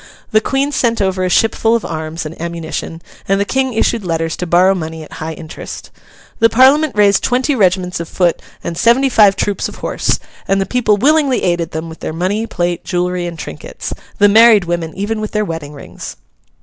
[0.31, 4.03] The Queen sent over a ship full of arms and ammunition, and the King issued
[4.03, 5.91] letters to borrow money at high interest.
[6.39, 10.17] The Parliament raised twenty regiments of foot and seventy five troops of horse;
[10.47, 14.91] and the people willingly aided them with their money, plate, jewellery, and trinkets—the married women
[14.95, 16.15] even with their wedding rings.